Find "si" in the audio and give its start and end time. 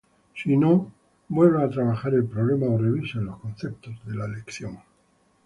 0.33-0.57